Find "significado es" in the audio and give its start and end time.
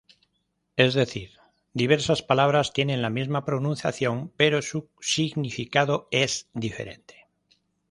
4.99-6.49